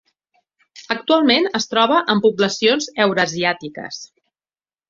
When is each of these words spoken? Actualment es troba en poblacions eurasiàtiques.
Actualment 0.95 1.45
es 1.59 1.69
troba 1.75 1.99
en 2.15 2.23
poblacions 2.25 2.89
eurasiàtiques. 3.07 4.05